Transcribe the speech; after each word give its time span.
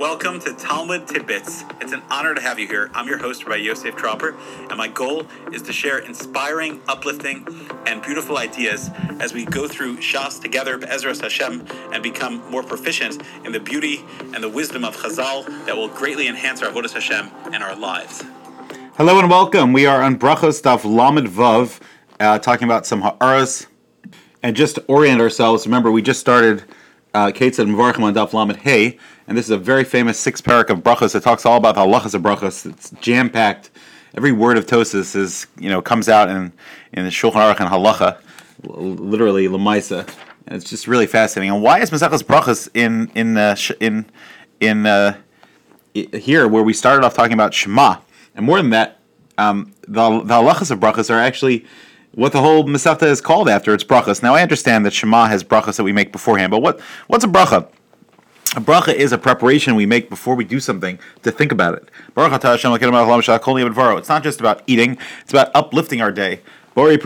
Welcome 0.00 0.40
to 0.40 0.54
Talmud 0.54 1.06
Tidbits. 1.06 1.62
It's 1.82 1.92
an 1.92 2.00
honor 2.08 2.34
to 2.34 2.40
have 2.40 2.58
you 2.58 2.66
here. 2.66 2.90
I'm 2.94 3.06
your 3.06 3.18
host, 3.18 3.44
Rabbi 3.44 3.56
Yosef 3.56 3.94
Tropper, 3.96 4.34
and 4.70 4.78
my 4.78 4.88
goal 4.88 5.26
is 5.52 5.60
to 5.60 5.74
share 5.74 5.98
inspiring, 5.98 6.80
uplifting, 6.88 7.46
and 7.84 8.00
beautiful 8.00 8.38
ideas 8.38 8.88
as 9.20 9.34
we 9.34 9.44
go 9.44 9.68
through 9.68 9.98
Shas 9.98 10.40
together, 10.40 10.78
Ezras 10.78 11.20
Hashem, 11.20 11.66
and 11.92 12.02
become 12.02 12.50
more 12.50 12.62
proficient 12.62 13.22
in 13.44 13.52
the 13.52 13.60
beauty 13.60 14.02
and 14.32 14.42
the 14.42 14.48
wisdom 14.48 14.86
of 14.86 14.96
Chazal 14.96 15.44
that 15.66 15.76
will 15.76 15.88
greatly 15.88 16.28
enhance 16.28 16.62
our 16.62 16.72
Avodas 16.72 16.94
Hashem 16.94 17.30
and 17.52 17.62
our 17.62 17.76
lives. 17.76 18.24
Hello 18.96 19.18
and 19.18 19.28
welcome. 19.28 19.74
We 19.74 19.84
are 19.84 20.00
on 20.00 20.18
Brachos 20.18 20.62
Daf 20.62 20.82
Lamed 20.82 21.28
Vav, 21.28 21.78
uh, 22.18 22.38
talking 22.38 22.64
about 22.64 22.86
some 22.86 23.02
Ha'aras. 23.02 23.66
And 24.42 24.56
just 24.56 24.76
to 24.76 24.84
orient 24.86 25.20
ourselves, 25.20 25.66
remember 25.66 25.90
we 25.90 26.00
just 26.00 26.20
started 26.20 26.64
uh, 27.14 27.32
said 27.34 27.66
Mevarchim 27.66 28.02
on 28.02 28.14
Daf 28.14 28.32
Lamed 28.32 28.56
Hey, 28.56 28.98
and 29.30 29.38
this 29.38 29.46
is 29.46 29.52
a 29.52 29.58
very 29.58 29.84
famous 29.84 30.18
six 30.18 30.40
parak 30.40 30.70
of 30.70 30.80
Brachos 30.80 31.12
that 31.12 31.22
talks 31.22 31.46
all 31.46 31.56
about 31.56 31.76
the 31.76 31.82
halachas 31.82 32.14
of 32.14 32.22
Brachos. 32.22 32.68
It's 32.68 32.90
jam 33.00 33.30
packed. 33.30 33.70
Every 34.16 34.32
word 34.32 34.58
of 34.58 34.66
Tosis 34.66 35.14
is, 35.14 35.46
you 35.56 35.70
know, 35.70 35.80
comes 35.80 36.08
out 36.08 36.28
in, 36.28 36.52
in 36.92 37.04
the 37.04 37.10
Shulchan 37.10 37.34
Aruch 37.34 37.60
and 37.60 37.70
Halacha, 37.70 38.18
literally 38.64 39.46
Lamaisa. 39.46 40.00
And 40.48 40.56
it's 40.56 40.68
just 40.68 40.88
really 40.88 41.06
fascinating. 41.06 41.54
And 41.54 41.62
why 41.62 41.78
is 41.78 41.92
Masechas 41.92 42.24
Brachos 42.24 42.68
in, 42.74 43.08
in, 43.14 43.36
uh, 43.36 43.54
in, 43.78 44.10
in, 44.58 44.84
uh, 44.84 45.16
here 45.94 46.48
where 46.48 46.64
we 46.64 46.72
started 46.72 47.06
off 47.06 47.14
talking 47.14 47.34
about 47.34 47.54
Shema? 47.54 47.98
And 48.34 48.44
more 48.44 48.56
than 48.56 48.70
that, 48.70 48.98
um, 49.38 49.72
the, 49.82 50.22
the 50.22 50.34
halachas 50.34 50.72
of 50.72 50.80
brachas 50.80 51.08
are 51.08 51.20
actually 51.20 51.64
what 52.16 52.32
the 52.32 52.40
whole 52.40 52.64
Masechta 52.64 53.04
is 53.04 53.20
called 53.20 53.48
after. 53.48 53.72
It's 53.74 53.84
brachas. 53.84 54.24
Now 54.24 54.34
I 54.34 54.42
understand 54.42 54.84
that 54.86 54.92
Shema 54.92 55.26
has 55.26 55.44
brachas 55.44 55.76
that 55.76 55.84
we 55.84 55.92
make 55.92 56.10
beforehand, 56.10 56.50
but 56.50 56.62
what 56.62 56.80
what's 57.06 57.22
a 57.22 57.28
bracha? 57.28 57.68
A 58.56 58.60
bracha 58.60 58.92
is 58.92 59.12
a 59.12 59.18
preparation 59.18 59.76
we 59.76 59.86
make 59.86 60.10
before 60.10 60.34
we 60.34 60.44
do 60.44 60.58
something 60.58 60.98
to 61.22 61.30
think 61.30 61.52
about 61.52 61.74
it. 61.74 61.88
It's 62.16 64.08
not 64.08 64.22
just 64.24 64.40
about 64.40 64.62
eating; 64.66 64.98
it's 65.20 65.32
about 65.32 65.52
uplifting 65.54 66.00
our 66.00 66.10
day. 66.10 66.40
Bori. 66.74 66.98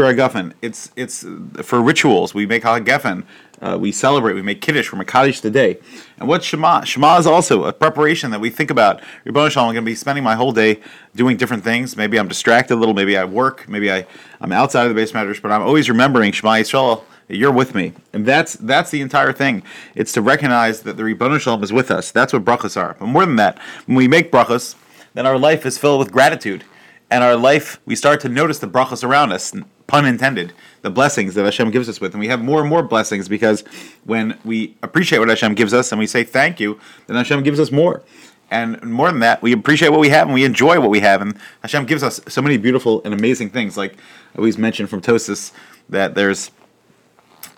It's 0.62 0.90
it's 0.96 1.26
for 1.62 1.82
rituals. 1.82 2.32
We 2.32 2.46
make 2.46 2.62
hagafen. 2.62 3.24
Uh, 3.60 3.76
we 3.78 3.92
celebrate. 3.92 4.32
We 4.32 4.40
make 4.40 4.62
kiddush. 4.62 4.90
We're 4.90 5.04
makadosh 5.04 5.42
today. 5.42 5.78
And 6.18 6.28
what's 6.28 6.46
Shema? 6.46 6.84
Shema 6.84 7.18
is 7.18 7.26
also 7.26 7.64
a 7.64 7.74
preparation 7.74 8.30
that 8.30 8.40
we 8.40 8.48
think 8.48 8.70
about. 8.70 9.02
I'm 9.26 9.32
going 9.34 9.74
to 9.74 9.82
be 9.82 9.94
spending 9.94 10.24
my 10.24 10.36
whole 10.36 10.52
day 10.52 10.80
doing 11.14 11.36
different 11.36 11.62
things. 11.62 11.94
Maybe 11.94 12.18
I'm 12.18 12.28
distracted 12.28 12.74
a 12.74 12.76
little. 12.76 12.94
Maybe 12.94 13.18
I 13.18 13.24
work. 13.26 13.68
Maybe 13.68 13.92
I 13.92 14.06
I'm 14.40 14.52
outside 14.52 14.84
of 14.84 14.88
the 14.88 14.94
base 14.94 15.12
matters. 15.12 15.40
But 15.40 15.50
I'm 15.50 15.62
always 15.62 15.90
remembering 15.90 16.32
Shema 16.32 16.52
Yisrael 16.52 17.04
you're 17.28 17.52
with 17.52 17.74
me, 17.74 17.92
and 18.12 18.26
that's 18.26 18.54
that's 18.54 18.90
the 18.90 19.00
entire 19.00 19.32
thing. 19.32 19.62
It's 19.94 20.12
to 20.12 20.22
recognize 20.22 20.82
that 20.82 20.96
the 20.96 21.04
Ribbon 21.04 21.38
Shalom 21.38 21.62
is 21.62 21.72
with 21.72 21.90
us. 21.90 22.10
That's 22.10 22.32
what 22.32 22.44
brachas 22.44 22.76
are. 22.76 22.96
But 22.98 23.06
more 23.06 23.24
than 23.24 23.36
that, 23.36 23.58
when 23.86 23.96
we 23.96 24.08
make 24.08 24.30
brachas, 24.30 24.74
then 25.14 25.26
our 25.26 25.38
life 25.38 25.64
is 25.64 25.78
filled 25.78 26.00
with 26.00 26.12
gratitude, 26.12 26.64
and 27.10 27.24
our 27.24 27.36
life 27.36 27.80
we 27.86 27.96
start 27.96 28.20
to 28.20 28.28
notice 28.28 28.58
the 28.58 28.68
brachas 28.68 29.02
around 29.02 29.32
us. 29.32 29.54
Pun 29.86 30.06
intended. 30.06 30.52
The 30.80 30.90
blessings 30.90 31.34
that 31.34 31.44
Hashem 31.44 31.70
gives 31.70 31.88
us 31.88 32.00
with, 32.00 32.12
and 32.12 32.20
we 32.20 32.28
have 32.28 32.42
more 32.42 32.60
and 32.60 32.68
more 32.68 32.82
blessings 32.82 33.28
because 33.28 33.62
when 34.04 34.38
we 34.44 34.76
appreciate 34.82 35.18
what 35.18 35.28
Hashem 35.28 35.54
gives 35.54 35.74
us 35.74 35.92
and 35.92 35.98
we 35.98 36.06
say 36.06 36.24
thank 36.24 36.58
you, 36.58 36.78
then 37.06 37.16
Hashem 37.16 37.42
gives 37.42 37.60
us 37.60 37.70
more. 37.70 38.02
And 38.50 38.80
more 38.82 39.10
than 39.10 39.20
that, 39.20 39.42
we 39.42 39.52
appreciate 39.52 39.90
what 39.90 40.00
we 40.00 40.10
have 40.10 40.26
and 40.26 40.34
we 40.34 40.44
enjoy 40.44 40.78
what 40.80 40.90
we 40.90 41.00
have. 41.00 41.20
And 41.22 41.38
Hashem 41.62 41.86
gives 41.86 42.02
us 42.02 42.20
so 42.28 42.40
many 42.40 42.56
beautiful 42.56 43.02
and 43.04 43.12
amazing 43.12 43.50
things. 43.50 43.76
Like 43.76 43.94
I 44.34 44.38
always 44.38 44.58
mention 44.58 44.86
from 44.86 45.00
Tosis, 45.00 45.52
that 45.88 46.14
there's 46.14 46.50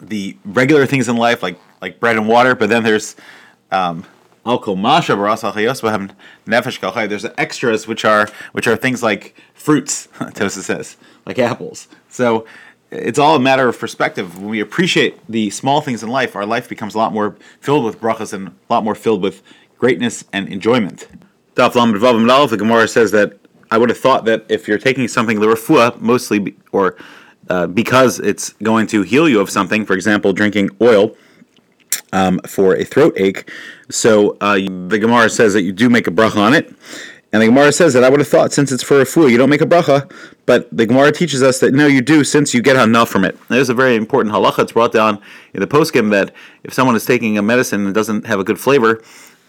the 0.00 0.36
regular 0.44 0.86
things 0.86 1.08
in 1.08 1.16
life, 1.16 1.42
like 1.42 1.58
like 1.80 2.00
bread 2.00 2.16
and 2.16 2.28
water, 2.28 2.54
but 2.54 2.68
then 2.68 2.82
there's 2.82 3.16
um, 3.70 4.04
there's 4.44 4.58
the 7.22 7.34
extras, 7.36 7.88
which 7.88 8.04
are 8.04 8.28
which 8.52 8.66
are 8.66 8.76
things 8.76 9.02
like 9.02 9.40
fruits. 9.54 10.08
Tosa 10.34 10.62
says, 10.62 10.96
like 11.24 11.38
apples. 11.38 11.88
So 12.08 12.46
it's 12.90 13.18
all 13.18 13.36
a 13.36 13.40
matter 13.40 13.68
of 13.68 13.78
perspective. 13.78 14.38
When 14.38 14.48
we 14.48 14.60
appreciate 14.60 15.18
the 15.28 15.50
small 15.50 15.80
things 15.80 16.02
in 16.02 16.08
life, 16.08 16.36
our 16.36 16.46
life 16.46 16.68
becomes 16.68 16.94
a 16.94 16.98
lot 16.98 17.12
more 17.12 17.36
filled 17.60 17.84
with 17.84 18.00
brachas 18.00 18.32
and 18.32 18.48
a 18.48 18.52
lot 18.70 18.84
more 18.84 18.94
filled 18.94 19.22
with 19.22 19.42
greatness 19.78 20.24
and 20.32 20.48
enjoyment. 20.48 21.06
Daf 21.56 22.50
The 22.50 22.56
Gemara 22.56 22.88
says 22.88 23.10
that 23.12 23.38
I 23.70 23.78
would 23.78 23.88
have 23.88 23.98
thought 23.98 24.24
that 24.26 24.44
if 24.48 24.68
you're 24.68 24.78
taking 24.78 25.08
something 25.08 25.38
lirafua, 25.38 26.00
mostly 26.00 26.54
or 26.72 26.96
uh, 27.48 27.66
because 27.66 28.18
it's 28.20 28.50
going 28.62 28.86
to 28.88 29.02
heal 29.02 29.28
you 29.28 29.40
of 29.40 29.50
something, 29.50 29.84
for 29.84 29.94
example, 29.94 30.32
drinking 30.32 30.70
oil 30.80 31.16
um, 32.12 32.40
for 32.46 32.74
a 32.74 32.84
throat 32.84 33.14
ache. 33.16 33.50
So 33.90 34.36
uh, 34.40 34.54
the 34.54 34.98
Gemara 34.98 35.30
says 35.30 35.52
that 35.52 35.62
you 35.62 35.72
do 35.72 35.88
make 35.88 36.06
a 36.06 36.10
bracha 36.10 36.36
on 36.36 36.54
it. 36.54 36.74
And 37.32 37.42
the 37.42 37.46
Gemara 37.46 37.72
says 37.72 37.92
that 37.94 38.04
I 38.04 38.08
would 38.08 38.20
have 38.20 38.28
thought 38.28 38.52
since 38.52 38.72
it's 38.72 38.82
for 38.82 39.00
a 39.00 39.04
fool, 39.04 39.28
you 39.28 39.36
don't 39.36 39.50
make 39.50 39.60
a 39.60 39.66
bracha. 39.66 40.10
But 40.46 40.74
the 40.74 40.86
Gemara 40.86 41.12
teaches 41.12 41.42
us 41.42 41.58
that 41.60 41.74
no, 41.74 41.86
you 41.86 42.00
do 42.00 42.24
since 42.24 42.54
you 42.54 42.62
get 42.62 42.76
enough 42.76 43.08
from 43.08 43.24
it. 43.24 43.36
There's 43.48 43.68
a 43.68 43.74
very 43.74 43.96
important 43.96 44.34
halacha. 44.34 44.60
It's 44.60 44.72
brought 44.72 44.92
down 44.92 45.20
in 45.52 45.60
the 45.60 45.66
poskim 45.66 46.10
that 46.12 46.32
if 46.62 46.72
someone 46.72 46.96
is 46.96 47.04
taking 47.04 47.36
a 47.36 47.42
medicine 47.42 47.84
and 47.84 47.94
doesn't 47.94 48.26
have 48.26 48.38
a 48.38 48.44
good 48.44 48.60
flavor, 48.60 49.02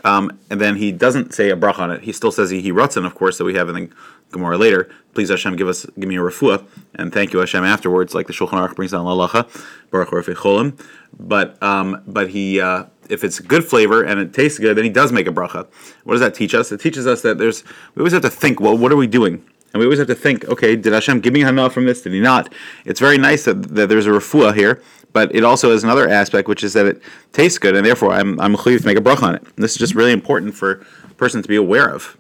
um, 0.03 0.37
and 0.49 0.59
then 0.59 0.75
he 0.75 0.91
doesn't 0.91 1.33
say 1.33 1.49
a 1.49 1.55
bracha 1.55 1.79
on 1.79 1.91
it. 1.91 2.01
He 2.01 2.11
still 2.11 2.31
says 2.31 2.49
he, 2.49 2.61
he 2.61 2.71
of 2.71 3.15
course, 3.15 3.37
that 3.37 3.45
we 3.45 3.55
have 3.55 3.69
in 3.69 3.75
the 3.75 3.89
Gemara 4.31 4.57
later. 4.57 4.89
Please 5.13 5.29
Hashem, 5.29 5.55
give 5.55 5.67
us 5.67 5.85
give 5.99 6.07
me 6.07 6.15
a 6.15 6.19
refuah, 6.19 6.65
and 6.95 7.11
thank 7.11 7.33
you 7.33 7.39
Hashem 7.39 7.63
afterwards, 7.63 8.13
like 8.13 8.27
the 8.27 8.33
Shulchan 8.33 8.51
Aruch 8.51 8.75
brings 8.75 8.91
down 8.91 9.05
lalacha, 9.05 9.47
baruch 9.89 10.09
cholim. 10.09 10.79
But 11.19 11.61
um, 11.63 12.03
but 12.05 12.29
he 12.29 12.61
uh, 12.61 12.85
if 13.09 13.23
it's 13.23 13.39
good 13.39 13.63
flavor 13.63 14.03
and 14.03 14.19
it 14.19 14.33
tastes 14.33 14.59
good, 14.59 14.77
then 14.77 14.83
he 14.83 14.89
does 14.89 15.11
make 15.11 15.27
a 15.27 15.31
bracha. 15.31 15.67
What 16.03 16.13
does 16.13 16.21
that 16.21 16.35
teach 16.35 16.53
us? 16.53 16.71
It 16.71 16.79
teaches 16.79 17.07
us 17.07 17.21
that 17.21 17.37
there's 17.37 17.63
we 17.95 18.01
always 18.01 18.13
have 18.13 18.21
to 18.23 18.29
think. 18.29 18.59
Well, 18.59 18.77
what 18.77 18.91
are 18.91 18.97
we 18.97 19.07
doing? 19.07 19.43
And 19.73 19.79
we 19.79 19.85
always 19.85 19.99
have 19.99 20.07
to 20.07 20.15
think, 20.15 20.45
okay, 20.45 20.75
did 20.75 20.93
Hashem 20.93 21.19
give 21.19 21.33
me 21.33 21.41
hana 21.41 21.69
from 21.69 21.85
this? 21.85 22.01
Did 22.01 22.13
he 22.13 22.21
not? 22.21 22.53
It's 22.85 22.99
very 22.99 23.17
nice 23.17 23.45
that, 23.45 23.61
that 23.75 23.89
there's 23.89 24.07
a 24.07 24.11
refuah 24.11 24.55
here, 24.55 24.81
but 25.11 25.35
it 25.35 25.43
also 25.43 25.71
has 25.71 25.83
another 25.83 26.07
aspect, 26.07 26.47
which 26.47 26.63
is 26.63 26.73
that 26.73 26.85
it 26.85 27.01
tastes 27.33 27.59
good, 27.59 27.75
and 27.75 27.85
therefore 27.85 28.13
I'm 28.13 28.39
I'm 28.39 28.55
to 28.55 28.81
make 28.85 28.97
a 28.97 29.01
bracha 29.01 29.23
on 29.23 29.35
it. 29.35 29.43
And 29.43 29.63
this 29.63 29.71
is 29.71 29.77
just 29.77 29.95
really 29.95 30.11
important 30.11 30.55
for 30.55 30.85
a 31.03 31.13
person 31.15 31.41
to 31.41 31.47
be 31.47 31.55
aware 31.55 31.89
of. 31.89 32.17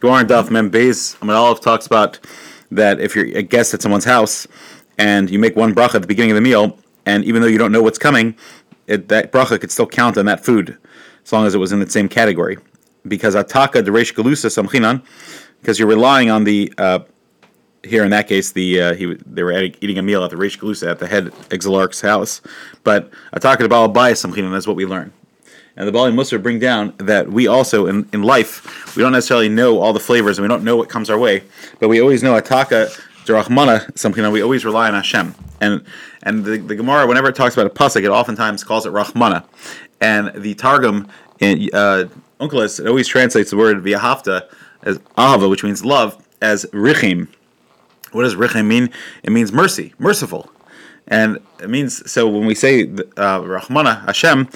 Goran 0.00 0.24
Daf 0.24 0.50
Mem 0.50 0.70
Beis 0.70 1.14
Aleph 1.22 1.60
talks 1.60 1.86
about 1.86 2.18
that 2.70 3.00
if 3.00 3.14
you're 3.14 3.26
a 3.36 3.42
guest 3.42 3.74
at 3.74 3.82
someone's 3.82 4.06
house 4.06 4.46
and 4.96 5.28
you 5.28 5.38
make 5.38 5.56
one 5.56 5.74
bracha 5.74 5.96
at 5.96 6.00
the 6.00 6.08
beginning 6.08 6.30
of 6.30 6.36
the 6.36 6.40
meal, 6.40 6.78
and 7.04 7.22
even 7.24 7.42
though 7.42 7.48
you 7.48 7.58
don't 7.58 7.70
know 7.70 7.82
what's 7.82 7.98
coming, 7.98 8.34
it, 8.86 9.08
that 9.08 9.30
bracha 9.30 9.60
could 9.60 9.70
still 9.70 9.86
count 9.86 10.16
on 10.16 10.24
that 10.24 10.42
food 10.42 10.78
as 11.22 11.32
long 11.34 11.44
as 11.44 11.54
it 11.54 11.58
was 11.58 11.70
in 11.70 11.80
the 11.80 11.90
same 11.90 12.08
category. 12.08 12.56
Because 13.06 13.34
ataka 13.34 13.82
deresh 13.82 14.14
galusa 14.14 14.48
samchinan, 14.48 15.02
because 15.60 15.78
you're 15.78 15.88
relying 15.88 16.30
on 16.30 16.44
the 16.44 16.72
uh, 16.78 17.00
here 17.82 18.02
in 18.02 18.10
that 18.10 18.26
case 18.26 18.52
the 18.52 18.80
uh, 18.80 18.94
he 18.94 19.14
they 19.26 19.42
were 19.42 19.52
eating 19.52 19.98
a 19.98 20.02
meal 20.02 20.24
at 20.24 20.30
the 20.30 20.36
Reish 20.36 20.58
Galusa 20.58 20.90
at 20.90 20.98
the 20.98 21.06
head 21.06 21.26
exilarch's 21.50 22.00
house, 22.00 22.40
but 22.84 23.10
ataka 23.34 23.58
de 23.58 23.68
baal 23.68 23.92
bayis 23.92 24.24
samchinan 24.24 24.54
is 24.56 24.66
what 24.66 24.76
we 24.76 24.86
learn. 24.86 25.12
And 25.80 25.88
the 25.88 25.92
Baalei 25.92 26.12
Mussar 26.12 26.42
bring 26.42 26.58
down 26.58 26.92
that 26.98 27.30
we 27.30 27.46
also 27.46 27.86
in, 27.86 28.06
in 28.12 28.22
life 28.22 28.94
we 28.94 29.02
don't 29.02 29.12
necessarily 29.12 29.48
know 29.48 29.80
all 29.80 29.94
the 29.94 29.98
flavors 29.98 30.36
and 30.36 30.44
we 30.44 30.48
don't 30.48 30.62
know 30.62 30.76
what 30.76 30.90
comes 30.90 31.08
our 31.08 31.18
way, 31.18 31.42
but 31.78 31.88
we 31.88 32.02
always 32.02 32.22
know 32.22 32.38
ataka 32.38 32.90
derachmana 33.24 33.96
something 33.96 34.22
that 34.22 34.30
we 34.30 34.42
always 34.42 34.62
rely 34.62 34.88
on 34.88 34.92
Hashem. 34.94 35.34
And 35.58 35.82
and 36.22 36.44
the, 36.44 36.58
the 36.58 36.74
Gemara 36.74 37.06
whenever 37.06 37.30
it 37.30 37.34
talks 37.34 37.54
about 37.56 37.64
a 37.64 37.70
pasuk, 37.70 38.04
it 38.04 38.10
oftentimes 38.10 38.62
calls 38.62 38.84
it 38.84 38.92
rachmana, 38.92 39.42
and 40.02 40.30
the 40.34 40.54
Targum 40.54 41.08
in 41.38 41.70
uh, 41.72 42.08
Onkelos 42.38 42.78
it 42.78 42.86
always 42.86 43.08
translates 43.08 43.48
the 43.48 43.56
word 43.56 43.82
v'ahavta 43.82 44.50
as 44.82 44.98
ahava, 45.16 45.48
which 45.48 45.64
means 45.64 45.82
love, 45.82 46.22
as 46.42 46.66
richim. 46.74 47.26
What 48.12 48.24
does 48.24 48.34
richim 48.34 48.66
mean? 48.66 48.90
It 49.22 49.30
means 49.30 49.50
mercy, 49.50 49.94
merciful. 49.98 50.50
And 51.10 51.40
it 51.60 51.68
means 51.68 52.08
so 52.10 52.28
when 52.28 52.46
we 52.46 52.54
say 52.54 52.82
uh, 52.84 53.40
Rahmana 53.40 54.04
Hashem, 54.06 54.48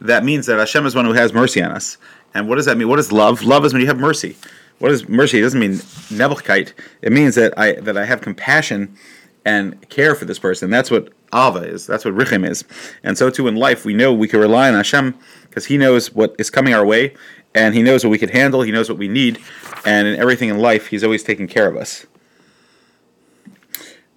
that 0.00 0.24
means 0.24 0.46
that 0.46 0.58
Hashem 0.58 0.86
is 0.86 0.94
one 0.94 1.04
who 1.04 1.12
has 1.12 1.32
mercy 1.32 1.62
on 1.62 1.70
us. 1.70 1.96
And 2.34 2.48
what 2.48 2.56
does 2.56 2.66
that 2.66 2.76
mean? 2.76 2.88
What 2.88 2.98
is 2.98 3.12
love? 3.12 3.42
Love 3.42 3.64
is 3.64 3.72
when 3.72 3.80
you 3.80 3.88
have 3.88 3.98
mercy. 3.98 4.36
What 4.78 4.90
is 4.92 5.08
mercy? 5.08 5.38
It 5.38 5.42
doesn't 5.42 5.58
mean 5.58 5.74
nevelkeit. 6.10 6.72
It 7.00 7.12
means 7.12 7.34
that 7.36 7.58
I 7.58 7.72
that 7.72 7.96
I 7.96 8.04
have 8.04 8.20
compassion 8.20 8.96
and 9.44 9.88
care 9.88 10.14
for 10.14 10.24
this 10.24 10.38
person. 10.38 10.70
That's 10.70 10.90
what 10.90 11.12
Ava 11.32 11.60
is. 11.60 11.86
That's 11.86 12.04
what 12.04 12.14
Richim 12.14 12.46
is. 12.46 12.64
And 13.02 13.16
so 13.16 13.30
too 13.30 13.48
in 13.48 13.56
life, 13.56 13.84
we 13.84 13.94
know 13.94 14.12
we 14.12 14.28
can 14.28 14.40
rely 14.40 14.68
on 14.68 14.74
Hashem 14.74 15.14
because 15.48 15.66
He 15.66 15.78
knows 15.78 16.12
what 16.14 16.34
is 16.38 16.50
coming 16.50 16.74
our 16.74 16.84
way, 16.84 17.14
and 17.54 17.74
He 17.74 17.82
knows 17.82 18.04
what 18.04 18.10
we 18.10 18.18
can 18.18 18.28
handle. 18.28 18.62
He 18.62 18.72
knows 18.72 18.88
what 18.88 18.98
we 18.98 19.08
need, 19.08 19.38
and 19.86 20.06
in 20.06 20.18
everything 20.18 20.50
in 20.50 20.58
life, 20.58 20.88
He's 20.88 21.04
always 21.04 21.22
taking 21.22 21.48
care 21.48 21.68
of 21.68 21.76
us. 21.76 22.06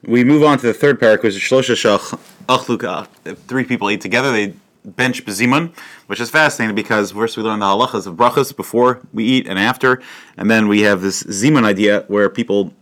We 0.03 0.23
move 0.23 0.43
on 0.43 0.57
to 0.59 0.67
the 0.67 0.73
third 0.73 0.99
parak, 0.99 1.23
which 1.23 1.35
is 1.35 1.41
Shlosha 1.41 1.75
Shach 1.75 2.19
Achluka. 2.47 3.07
If 3.25 3.33
uh, 3.33 3.41
three 3.47 3.65
people 3.65 3.91
eat 3.91 4.01
together, 4.01 4.31
they 4.31 4.53
bench 4.85 5.25
bezimun, 5.25 5.75
which 6.07 6.19
is 6.19 6.29
fascinating 6.29 6.75
because 6.75 7.11
first 7.11 7.37
we 7.37 7.43
learn 7.43 7.59
the 7.59 7.65
halachas 7.65 8.07
of 8.07 8.15
brachas 8.15 8.55
before 8.55 9.01
we 9.13 9.23
eat 9.23 9.47
and 9.47 9.59
after, 9.59 10.01
and 10.37 10.49
then 10.49 10.67
we 10.67 10.81
have 10.81 11.01
this 11.01 11.23
zimun 11.23 11.63
idea 11.65 12.05
where 12.07 12.29
people 12.29 12.73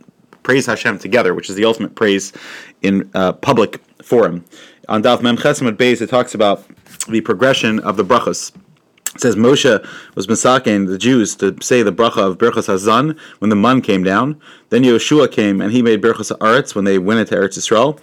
praise 0.42 0.66
Hashem 0.66 0.98
together, 0.98 1.34
which 1.34 1.50
is 1.50 1.56
the 1.56 1.64
ultimate 1.64 1.94
praise 1.94 2.32
in 2.82 3.10
uh, 3.14 3.32
public 3.32 3.82
forum. 4.02 4.44
On 4.88 5.02
Daf 5.02 5.20
Mem 5.20 5.36
Chesamad 5.36 5.76
Beis, 5.76 6.00
it 6.00 6.08
talks 6.08 6.34
about 6.34 6.64
the 7.08 7.20
progression 7.20 7.80
of 7.80 7.96
the 7.96 8.04
brachas. 8.04 8.52
It 9.14 9.20
says 9.22 9.36
Moshe 9.36 9.86
was 10.14 10.26
masaking 10.26 10.86
the 10.88 10.98
Jews 10.98 11.34
to 11.36 11.56
say 11.62 11.82
the 11.82 11.92
bracha 11.92 12.18
of 12.18 12.38
Berchas 12.38 12.68
Hazan 12.68 13.18
when 13.38 13.48
the 13.48 13.56
mun 13.56 13.80
came 13.80 14.04
down. 14.04 14.40
Then 14.68 14.82
Yehoshua 14.82 15.32
came 15.32 15.60
and 15.60 15.72
he 15.72 15.82
made 15.82 16.02
Berchas 16.02 16.30
Aretz 16.38 16.74
when 16.74 16.84
they 16.84 16.98
went 16.98 17.20
into 17.20 17.34
Eretz 17.34 17.58
Yisrael. 17.58 17.98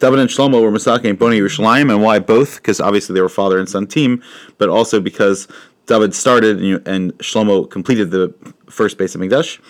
David 0.00 0.18
and 0.18 0.30
Shlomo 0.30 0.62
were 0.62 0.70
masaking 0.70 1.16
Boneh 1.16 1.38
Yerushalayim, 1.38 1.92
and 1.92 2.02
why 2.02 2.18
both? 2.18 2.56
Because 2.56 2.80
obviously 2.80 3.14
they 3.14 3.20
were 3.20 3.28
father 3.28 3.58
and 3.58 3.68
son 3.68 3.86
team, 3.86 4.22
but 4.56 4.70
also 4.70 4.98
because 4.98 5.46
David 5.86 6.14
started 6.14 6.58
and, 6.62 6.88
and 6.88 7.18
Shlomo 7.18 7.70
completed 7.70 8.10
the 8.10 8.34
first 8.70 8.96
base 8.96 9.14
of 9.14 9.20
Mikdash, 9.20 9.60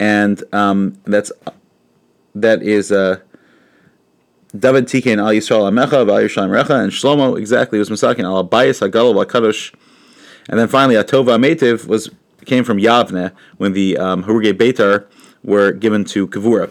and 0.00 0.42
um, 0.54 0.98
that's 1.04 1.30
that 2.34 2.62
is 2.62 2.90
uh, 2.90 3.20
David 4.58 4.86
Tiken 4.86 5.18
Al 5.18 5.32
Yisrael 5.32 5.70
Amecha 5.70 5.92
Al 5.92 6.06
Yerushalayim 6.06 6.62
Recha, 6.62 6.82
and 6.82 6.90
Shlomo 6.90 7.38
exactly 7.38 7.78
was 7.78 7.90
masaking 7.90 8.24
Al 8.24 8.48
Abayis 8.48 8.86
Hagalal 8.86 9.22
Kadosh. 9.26 9.74
And 10.48 10.58
then 10.58 10.68
finally, 10.68 10.94
Atova 10.94 11.38
Metiv 11.38 11.86
was 11.86 12.10
came 12.44 12.64
from 12.64 12.78
Yavne 12.78 13.32
when 13.56 13.72
the 13.72 13.98
um, 13.98 14.24
Haruge 14.24 14.52
Beitar 14.52 15.06
were 15.42 15.72
given 15.72 16.04
to 16.04 16.26
Kavura. 16.28 16.70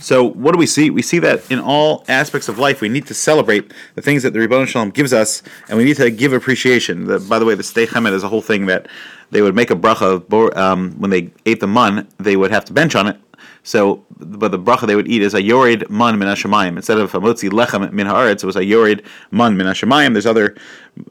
So 0.00 0.22
what 0.22 0.52
do 0.52 0.58
we 0.58 0.66
see? 0.66 0.90
We 0.90 1.02
see 1.02 1.18
that 1.20 1.50
in 1.50 1.58
all 1.58 2.04
aspects 2.08 2.48
of 2.48 2.58
life, 2.58 2.80
we 2.80 2.88
need 2.88 3.06
to 3.06 3.14
celebrate 3.14 3.72
the 3.94 4.02
things 4.02 4.22
that 4.22 4.32
the 4.32 4.38
Ribbon 4.38 4.66
Shalom 4.66 4.90
gives 4.90 5.12
us, 5.12 5.42
and 5.68 5.76
we 5.76 5.84
need 5.84 5.96
to 5.96 6.10
give 6.10 6.32
appreciation. 6.32 7.06
The, 7.06 7.18
by 7.18 7.38
the 7.38 7.44
way, 7.44 7.54
the 7.54 7.64
Stei 7.64 7.86
Chemet 7.86 8.12
is 8.12 8.22
a 8.22 8.28
whole 8.28 8.42
thing 8.42 8.66
that 8.66 8.86
they 9.30 9.42
would 9.42 9.56
make 9.56 9.70
a 9.70 9.74
bracha 9.74 10.56
um, 10.56 10.92
when 10.98 11.10
they 11.10 11.30
ate 11.46 11.60
the 11.60 11.66
mun. 11.66 12.06
They 12.18 12.36
would 12.36 12.52
have 12.52 12.64
to 12.66 12.72
bench 12.72 12.94
on 12.94 13.08
it. 13.08 13.16
So, 13.64 14.04
but 14.18 14.50
the 14.50 14.58
bracha 14.58 14.86
they 14.86 14.96
would 14.96 15.08
eat 15.08 15.22
is 15.22 15.34
a 15.34 15.42
yored 15.42 15.88
mun 15.88 16.18
min 16.18 16.28
hashemayim 16.28 16.76
instead 16.76 16.98
of 16.98 17.14
a 17.14 17.20
motzi 17.20 17.48
lechem 17.48 17.92
min 17.92 18.06
haaretz. 18.06 18.42
It 18.42 18.44
was 18.44 18.56
a 18.56 18.64
yored 18.64 19.02
mun 19.30 19.56
min 19.56 19.66
hashemayim. 19.66 20.14
There's 20.14 20.26
other 20.26 20.56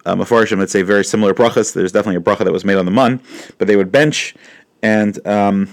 uh, 0.06 0.16
that 0.16 0.70
say 0.70 0.82
very 0.82 1.06
similar 1.06 1.34
brachas. 1.34 1.74
There's 1.74 1.92
definitely 1.92 2.18
a 2.18 2.22
bracha 2.22 2.44
that 2.44 2.52
was 2.52 2.66
made 2.66 2.76
on 2.76 2.86
the 2.86 2.92
mun, 2.92 3.22
but 3.58 3.68
they 3.68 3.76
would 3.76 3.92
bench 3.92 4.36
and. 4.82 5.26
Um, 5.26 5.70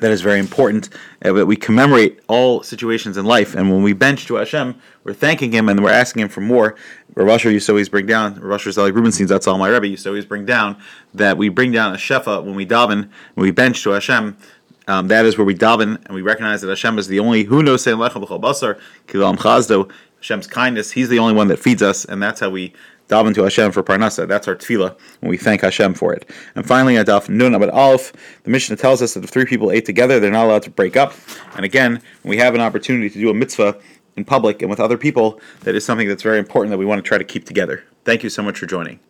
that 0.00 0.10
is 0.10 0.22
very 0.22 0.40
important. 0.40 0.88
Uh, 1.24 1.32
that 1.32 1.46
we 1.46 1.54
commemorate 1.54 2.20
all 2.26 2.62
situations 2.62 3.16
in 3.16 3.24
life, 3.26 3.54
and 3.54 3.70
when 3.70 3.82
we 3.82 3.92
bench 3.92 4.26
to 4.26 4.36
Hashem, 4.36 4.74
we're 5.04 5.12
thanking 5.12 5.52
Him 5.52 5.68
and 5.68 5.82
we're 5.82 5.90
asking 5.90 6.22
Him 6.22 6.28
for 6.28 6.40
more. 6.40 6.76
Rav 7.14 7.28
Asher 7.28 7.50
used 7.50 7.66
to 7.66 7.72
always 7.72 7.88
bring 7.88 8.06
down, 8.06 8.40
Asher 8.50 8.72
Zelig 8.72 8.94
Rubenstein, 8.94 9.26
that's 9.26 9.46
all 9.46 9.58
my 9.58 9.68
Rebbe 9.68 9.88
used 9.88 10.04
to 10.04 10.08
always 10.08 10.24
bring 10.24 10.46
down, 10.46 10.80
that 11.12 11.36
we 11.36 11.50
bring 11.50 11.72
down 11.72 11.92
a 11.92 11.98
shefa 11.98 12.42
when 12.42 12.54
we 12.54 12.64
daven, 12.64 13.10
when 13.34 13.44
we 13.44 13.50
bench 13.50 13.82
to 13.82 13.90
Hashem, 13.90 14.36
um, 14.88 15.08
that 15.08 15.24
is 15.24 15.38
where 15.38 15.44
we 15.44 15.54
daven 15.54 16.04
and 16.06 16.14
we 16.14 16.22
recognize 16.22 16.60
that 16.60 16.68
Hashem 16.68 16.98
is 16.98 17.08
the 17.08 17.20
only 17.20 17.44
who 17.44 17.62
knows 17.62 17.82
saying 17.82 17.98
lechem 17.98 18.26
basar 18.40 18.80
kilam 19.06 19.36
chazdo. 19.36 19.90
Hashem's 20.18 20.46
kindness, 20.46 20.92
He's 20.92 21.08
the 21.08 21.18
only 21.18 21.34
one 21.34 21.48
that 21.48 21.58
feeds 21.58 21.82
us, 21.82 22.04
and 22.04 22.22
that's 22.22 22.38
how 22.38 22.48
we 22.48 22.72
daven 23.08 23.34
to 23.34 23.42
Hashem 23.42 23.72
for 23.72 23.82
parnasa. 23.82 24.26
That's 24.28 24.46
our 24.46 24.54
tefillah, 24.54 24.96
and 25.20 25.28
we 25.28 25.36
thank 25.36 25.62
Hashem 25.62 25.94
for 25.94 26.12
it. 26.12 26.30
And 26.54 26.66
finally, 26.66 26.94
Adaf 26.94 27.28
Nun 27.28 27.54
Abad 27.54 27.70
Alf, 27.70 28.12
the 28.44 28.50
Mishnah 28.50 28.76
tells 28.76 29.02
us 29.02 29.14
that 29.14 29.24
if 29.24 29.30
three 29.30 29.44
people 29.44 29.72
ate 29.72 29.84
together, 29.84 30.20
they're 30.20 30.30
not 30.30 30.46
allowed 30.46 30.62
to 30.62 30.70
break 30.70 30.96
up. 30.96 31.12
And 31.56 31.64
again, 31.64 32.00
when 32.22 32.30
we 32.30 32.36
have 32.36 32.54
an 32.54 32.60
opportunity 32.60 33.10
to 33.10 33.18
do 33.18 33.30
a 33.30 33.34
mitzvah 33.34 33.78
in 34.16 34.24
public 34.24 34.62
and 34.62 34.70
with 34.70 34.80
other 34.80 34.96
people, 34.96 35.40
that 35.60 35.74
is 35.74 35.84
something 35.84 36.06
that's 36.06 36.22
very 36.22 36.38
important 36.38 36.70
that 36.70 36.78
we 36.78 36.86
want 36.86 37.02
to 37.02 37.08
try 37.08 37.18
to 37.18 37.24
keep 37.24 37.44
together. 37.44 37.82
Thank 38.04 38.22
you 38.22 38.30
so 38.30 38.42
much 38.42 38.58
for 38.58 38.66
joining. 38.66 39.00